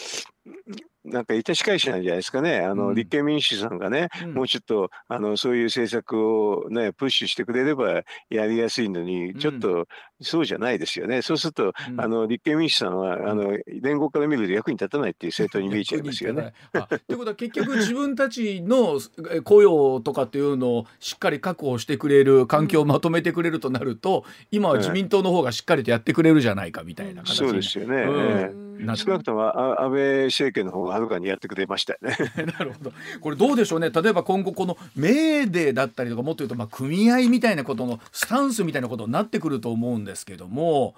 [1.06, 9.88] なんか致し返しなんじゃないですかね、あの、うん、立憲民主さんがね、うん、もうちょっとあのそういう政策を、ね、プッシュしてくれればやりやすいのに、ちょっと
[10.22, 16.54] そうじゃないですよね、そうすると、あの立憲民主さんはあの連合から見ると役に立たないっていう政党に見えちゃいますよね。
[16.72, 19.00] ということは結局自分たちの
[19.44, 28.66] 雇用とかっていうのをしっかり確保してくれる環境をまとめてくれるとなると今は自民党の方がしっかりとやってくれるじゃないかみたいな形そうですよね、うん。
[28.96, 32.16] 少なくとも安倍政権の方がはるかにやってくれましたよね。
[32.58, 32.94] なるほど。
[33.22, 33.90] これどうでしょうね。
[33.90, 40.96] 例えば今後このメーデーだったりとかもっと言うとまあ組合みたいなことのスタンスみたいなことになってくると思うんですけども。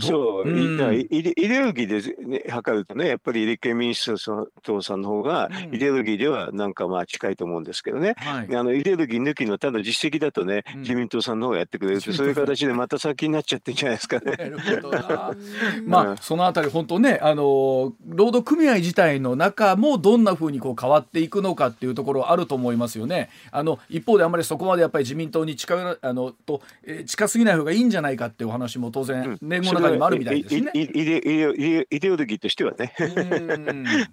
[0.00, 4.14] そう、うん、イデオロギーで、ね、測るとね、やっぱり立憲民主
[4.62, 8.14] 党さんの方が、イデオロギーではなんかまあ近いと思うんですけどね、
[8.48, 14.52] うん、あのイデオロギー抜きのただ実績だとね、自民党さんの方がやってくれると、 そういう形でまた先になっちゃってんじゃないですかね。
[15.86, 23.30] まあ、そのあたり、本当ね、あの労働組合自体の中もどんなふうにこう変わっていくのかっていうところあると思いますよね。
[23.52, 30.70] あの一方であんまりそこまでやっぱり自民党に近あのと、え近すぎない方がいいんじゃないかっていうお話も当然、年後の中にもあるみたいですね。
[30.74, 30.86] イ
[32.00, 32.94] デオロギーとしてはね。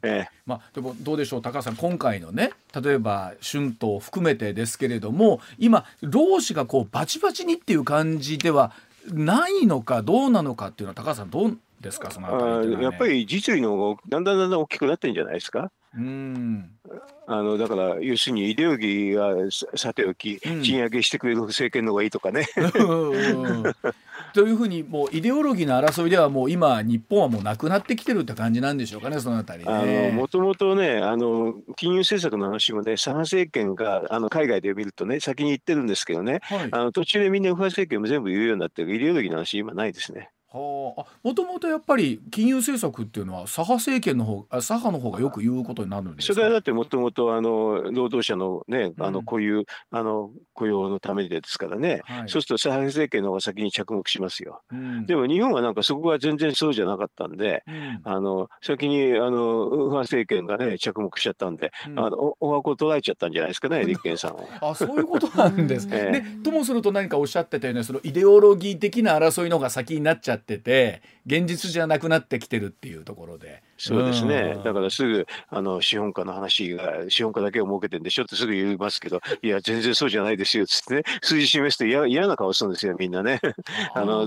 [0.03, 8.71] ええ、まあでもどうでしょう高橋さん今回のね例えば春闘含めてですけれども今労使がこうバチバチにっていう感じでは
[9.11, 15.71] ないのかどうなのかっていうのは高橋さんどうですかその、ね、やっぱり実利の方がだんだんだんだん大きくなってんじゃないですか。
[15.95, 16.69] うん
[17.29, 22.47] あのだから要するにイデオロギーがさておき、賃上げしてくれる政権の方がいいとかね。
[24.33, 40.29] というふうにもうイデオロギーの争いではもう今日本はもうなくなってきてるって感じなんでしょうかねそのあたり、ね、もともとねあの金融政策の話もね左派政権があの海外で見るとね先に言ってるんですけどね、はい、あの途中でみんな右派政権も全部言うようになってるイデオロギーの話今ないですね。
[40.49, 46.33] はあ、もともとやっぱり金融政策っていうのは左派政権の方あ左派の方がよく言うことになるんですか？
[46.35, 64.43] それはだってもともとあの労働者のねあのこういう、あの雇用のためですからね、はい、そうすると左派政権の方が先に着目しますよ、うん、でも日本はなんかそこが全然そうじゃなかったんで、うん、あの先にあの右派政権がね着目しちゃったんで、うん、あのおお箱を捉えちゃったんじゃないですかね立憲さんは。
[64.61, 66.11] あそういうことなんですね。
[66.11, 71.01] でともすると何かおっしゃってたよねそのイデオロギー的な争いの方が先になっちゃってて。
[71.27, 73.61] 現実じゃなくなってきてるっていうところで。
[73.77, 74.57] そうですね。
[74.63, 83.41] だからすぐ、あの、資本家の話が、資本家だけを儲けてんでしょってすぐ言いますけど、いや、全然そうじゃないですよ、つってね、数字示すと嫌嫌な顔するんですよ、みんなね。
[83.93, 84.25] あの、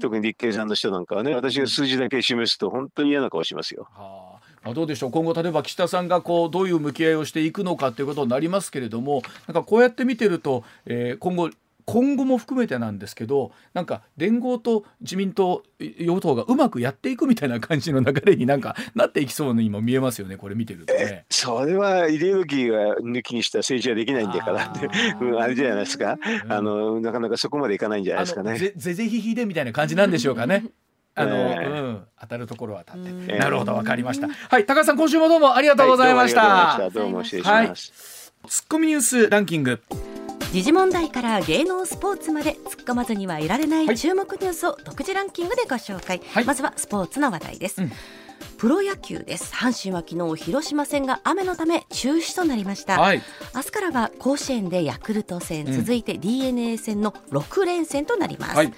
[0.00, 3.88] 特に立憲さんの人なんかはね、私が数字だけ示すと本当に嫌な顔しますよ。
[3.92, 11.50] はああどうでしょう今後例えば岸田さんがこうどういう向き合いをしていくのかということになりますけれどもなんかこうやって見てると、えー、今後
[11.84, 21.24] 今後も含めてなんですけどなんか連合と自民党与党がうまくやっていくみたいな感じの流れになんかなっていきそうにも見えますよねこれ見てるとね。
[21.30, 24.88] それはイデオロギーが抜きにした政治はできないんだからって
[25.40, 28.58] あれじゃないですか、うん、あのなかなかそこまでいかないんじゃないですかね。
[28.58, 30.64] ぜぜぜひひでみたいな感じなんでしょうかね。
[31.14, 34.28] あの、えー、うん、当たるところは当たって、なるほどわかりました。
[34.28, 36.40] はい、高橋さん今週もどうもありがとうございました。
[36.40, 38.32] はい、どうも失礼します。
[38.42, 39.82] はい、ツッコミニュースランキング。
[40.52, 47.92] 時事問題から芸能スポーツまで突っ込まずにはいられない注目ニュースを独自ランキングでご紹介、はい、まずはスポーツの話題です、うん、
[48.58, 49.54] プロ野球です。
[49.54, 53.22] 阪神は昨日広島戦が雨のため中止となりました、はい、
[53.54, 58.74] 明日からは甲子園でヤクルト戦、続いて d n a 戦の6連戦となります、はい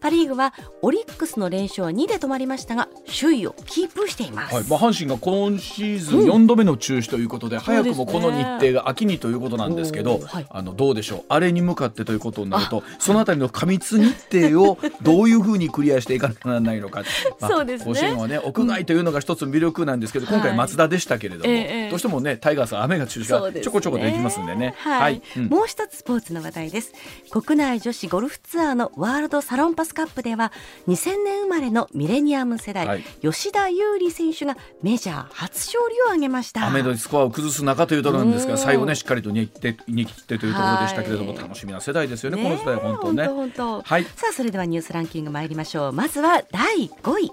[0.00, 4.64] パ・リーグはオリックスの連勝は2で止まりましたが首位をキープしています、はい。
[4.64, 11.24] まあ、阪神が今シーズン4度目の中止ということで、うん、早くもこの日程が秋にということなんですけど、はい、あのどうでしょう？
[11.28, 17.04] あれに向かってということになるとそのあたりの過密日程をどういうふうにクリアしていかなきゃならないのか、
[17.40, 20.00] まあ、そうですね、甲子園はね屋外というのが一つ魅力なん。
[20.00, 24.74] ですけど、今回松田でしたけれども、はい、どうしてもねタイガースは雨が中止がちょこちょこできますんでね。
[24.78, 26.92] はい、うん、もう一つスポーツの話題です。
[27.30, 30.52] 国内女子ゴルフツアーのワールドサロンパスカップでは
[30.88, 36.66] 2000年生まれのミレニアム世代、はい、吉田優利選手がメジャー初勝利を挙げました。
[36.66, 43.26] 雨のスコアを崩す中というところなんですが最後ねしっかりと逃げ切って逃てというところでしたけれども、楽しみな世代ですよね、ね、この世代本当ね。
[43.26, 47.32] 本当はいさあそれではニュースランキング参りましょうまずは第5位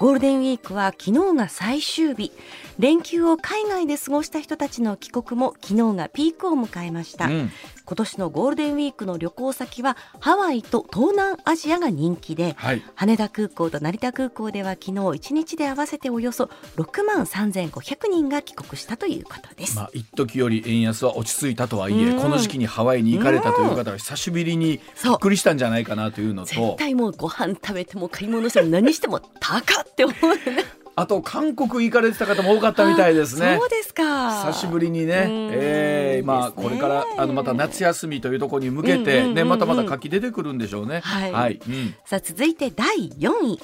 [0.00, 2.32] ゴールデンウィークは昨日が最終日
[2.80, 7.50] 連休を海外で過ごした人たちの帰国も昨日がピークを迎えました、うん、
[7.84, 16.44] 今年のゴールデンウィークの旅行先はハワイと東南アジアが人気で、はい、羽田空港と成田空港では昨日1日で合わせておよそ
[16.76, 19.76] 6万3500人が帰国したということです。
[19.76, 30.79] まあ一時より円安は落ち着いたとはいえ、この時期にハワイに行かれたという方は久しぶりにびっくりしたんじゃないかなというのと、絶対もうご飯食べても買い物しても何しても高って思う、ね。
[30.96, 33.56] あと韓国行かれてた方も多かったみたいですね。
[33.58, 34.46] そうですか。
[34.46, 41.00] 久しぶりにね、ええー、まあ、これからあのまた夏休みというところに向けてね、またまた活気出てくるんでしょうね。
[41.00, 41.32] はい。
[41.32, 43.60] はい、うん、さあ続いて第4位。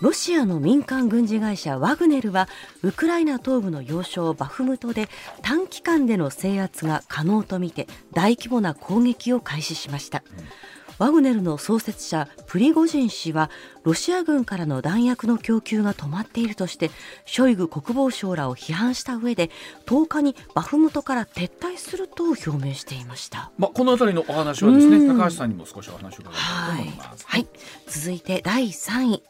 [0.00, 2.48] ロシアの民間軍事会社ワグネルは
[2.82, 5.08] ウクライナ東部の要衝バフムトで
[5.42, 10.22] 短期間での制圧が可能とみて大規模な攻撃を開始しました。
[10.38, 10.67] うん
[10.98, 13.50] ワグネルの創設者プリゴジン氏は
[13.84, 16.90] ロシア軍からの弾薬の供給が止まっているとして
[17.24, 19.50] ショイグ国防相らを批判した上で
[19.86, 27.48] 10日にバフムトから撤退すると表明していました、まあ、この辺りのお話はですね高橋さんにも少しお話を伺いたいと思います、はい、はい、
[27.86, 29.22] 続いて第3位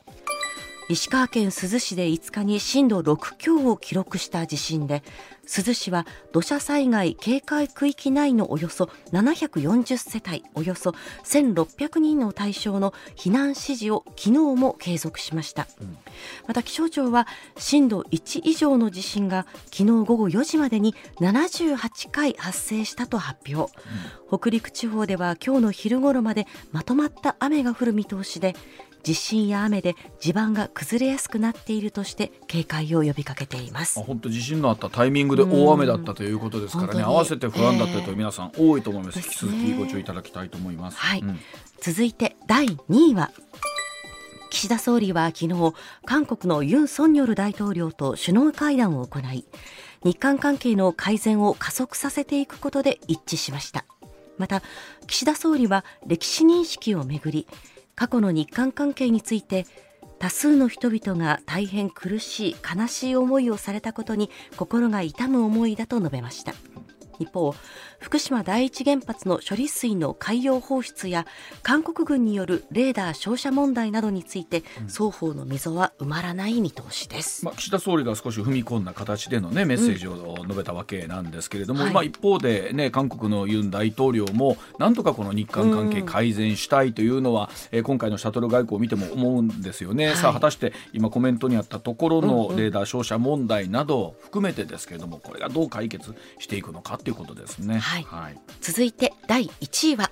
[0.91, 5.03] 石川県珠洲市で5日に震度6強を記録した地震で
[5.43, 15.97] 珠洲市は土砂災害警戒区域内のおよそ740世帯およそ1600人の対象の避難指示を昨日も継続しました、うん、
[16.47, 17.27] また気象庁は
[17.59, 23.73] 震度1以上の地震が昨日午後4時までに78回発生したと発表、
[24.31, 28.55] うん、北陸地方では今日の昼頃までまとまった雨が降る見通しで
[29.03, 34.01] 地震や雨で地盤が崩れやすくなっているとして警戒を呼びかけています。
[34.01, 37.03] 本当地震のあったタイミングで大雨だったということですからね。
[37.03, 41.39] 合わせて不安だったという皆さん多いと思います、えー、引き続きご注意いただきたいと思います、はい、うん、
[41.81, 43.31] 続いて第2位は
[44.51, 45.75] 岸田総理は昨日
[46.05, 49.45] 韓国のユン・ソンニョル大統領と首脳会談を行い
[50.05, 53.85] 日韓関係の改善を加速させていくことで一致しました。
[54.39, 54.63] また
[55.07, 57.49] 岸田総理は歴史認識をめぐり
[57.99, 59.67] 過去の日韓関係について
[60.21, 66.55] 多数の人々が大変苦しい悲しい思いをされたことに心が痛む思いだと述べました。
[67.19, 67.53] 一方
[67.99, 71.27] 福島第一原発の処理水の海洋放出や
[71.63, 97.79] 韓国軍によるレーダー照射問題などについて、双方の溝は埋まらない見通しです、まあ、岸田総理が少し踏み込んだ形での、ね、メッセージを述べたわけなんですけれども、うんまあ、一方で、ね、韓国のユン大統領もなんとかこの日韓関係改善したいというのは、うん、えー、今回のシャトル外交を見ても思うんですよね、はい、さあ果たして今コメントにあったところのレーダー照射問題など含めてですけれどもこれがどう解決していくのかということですね。
[97.79, 100.11] はい、はい、続いて第1位は。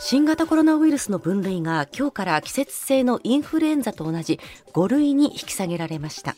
[0.00, 4.40] 新型コロナウイルスの分類が今日から季節性のインフルエンザと同じ
[4.72, 6.34] 5類に引き下げられました。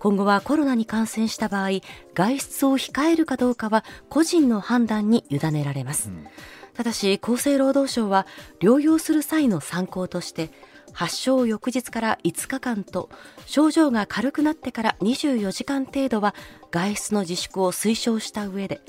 [0.00, 1.80] 今後はコロナに感染した場合
[2.14, 6.26] 外出を控えるかどうかは個人の判断に委ねられます、うん、
[6.74, 8.26] ただし厚生労働省は
[8.60, 10.50] 療養する際の参考として
[10.98, 13.08] 発症翌日から5日間と
[13.46, 16.34] 症状が軽くなってから24時間程度は
[16.72, 18.80] 外出の自粛を推奨した上で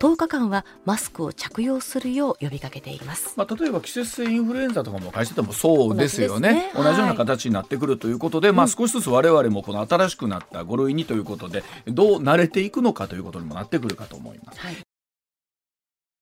[0.00, 6.72] 10日間はマスクを着用するよう呼びかけています、まあ、例えば季節性インフルエンザとかも会社でもそうですよね。
[6.74, 14.58] 同じ、ね,、ような形になってくるということで、はい、まあ、少しずつ我々もこの新しくなった5類にということでどう慣れていくのかということにもなってくるかと思います。
[14.58, 14.91] はい